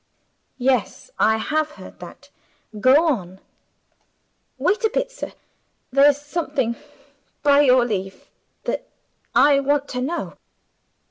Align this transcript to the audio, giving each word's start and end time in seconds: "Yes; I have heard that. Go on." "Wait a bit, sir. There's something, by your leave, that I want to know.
"Yes; 0.57 1.11
I 1.19 1.37
have 1.37 1.69
heard 1.73 1.99
that. 1.99 2.31
Go 2.79 3.05
on." 3.07 3.39
"Wait 4.57 4.83
a 4.83 4.89
bit, 4.89 5.11
sir. 5.11 5.33
There's 5.91 6.19
something, 6.19 6.75
by 7.43 7.59
your 7.61 7.85
leave, 7.85 8.27
that 8.63 8.87
I 9.35 9.59
want 9.59 9.87
to 9.89 10.01
know. 10.01 10.37